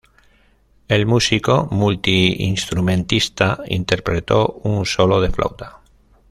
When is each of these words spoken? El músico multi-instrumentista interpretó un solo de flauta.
El 0.87 1.05
músico 1.05 1.67
multi-instrumentista 1.69 3.59
interpretó 3.67 4.47
un 4.63 4.87
solo 4.87 5.21
de 5.21 5.29
flauta. 5.29 5.81